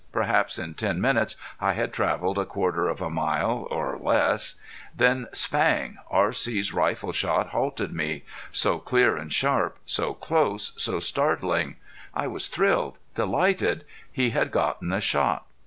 Perhaps 0.11 0.57
in 0.57 0.73
ten 0.73 0.99
minutes 0.99 1.35
I 1.59 1.73
had 1.73 1.93
traveled 1.93 2.39
a 2.39 2.45
quarter 2.47 2.87
of 2.89 3.03
a 3.03 3.09
mile 3.11 3.67
or 3.69 3.99
less. 4.01 4.55
Then 4.97 5.27
spang! 5.31 5.99
R.C.'s 6.09 6.73
rifle 6.73 7.11
shot 7.11 7.49
halted 7.49 7.93
me. 7.93 8.23
So 8.51 8.79
clear 8.79 9.15
and 9.15 9.31
sharp, 9.31 9.77
so 9.85 10.15
close, 10.15 10.73
so 10.75 10.97
startling! 10.99 11.75
I 12.15 12.25
was 12.25 12.47
thrilled, 12.47 12.97
delighted 13.13 13.85
he 14.11 14.31
had 14.31 14.49
gotten 14.49 14.91
a 14.91 15.01
shot. 15.01 15.45